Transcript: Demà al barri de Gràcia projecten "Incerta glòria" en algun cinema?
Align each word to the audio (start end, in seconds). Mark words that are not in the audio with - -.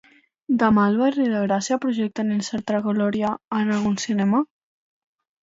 Demà 0.61 0.85
al 0.91 0.95
barri 1.01 1.27
de 1.33 1.41
Gràcia 1.43 1.77
projecten 1.83 2.33
"Incerta 2.37 2.81
glòria" 2.89 3.35
en 3.61 3.71
algun 3.77 4.01
cinema? 4.07 4.43